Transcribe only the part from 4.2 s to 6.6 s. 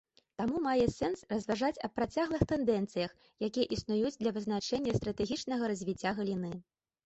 для вызначэння стратэгічнага развіцця галіны.